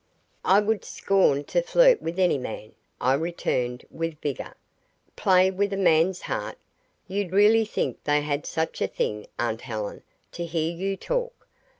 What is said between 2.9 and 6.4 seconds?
I returned with vigour. "Play with a man's